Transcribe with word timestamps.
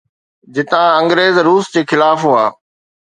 جتان 0.53 0.87
انگريز 0.99 1.35
روس 1.47 1.65
جي 1.73 1.81
خلاف 1.91 2.19
هئا. 2.29 2.45